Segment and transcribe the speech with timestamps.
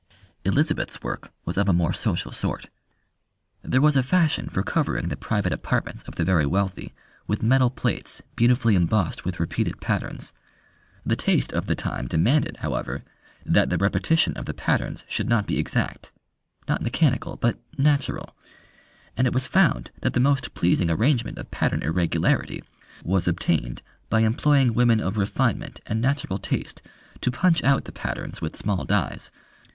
[0.43, 2.71] Elizabeth's work was of a more social sort.
[3.61, 6.95] There was a fashion for covering the private apartments of the very wealthy
[7.27, 10.33] with metal plates beautifully embossed with repeated patterns.
[11.05, 13.03] The taste of the time demanded, however,
[13.45, 16.11] that the repetition of the patterns should not be exact
[16.67, 18.35] not mechanical, but "natural"
[19.15, 22.63] and it was found that the most pleasing arrangement of pattern irregularity
[23.03, 26.81] was obtained by employing women of refinement and natural taste
[27.21, 29.29] to punch out the patterns with small dies.